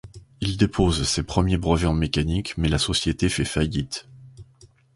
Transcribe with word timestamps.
Il 0.39 0.57
dépose 0.57 1.03
ses 1.07 1.21
premiers 1.21 1.57
brevets 1.59 1.85
en 1.85 1.93
mécanique 1.93 2.57
mais 2.57 2.69
la 2.69 2.79
société 2.79 3.29
fait 3.29 3.45
faillite. 3.45 4.07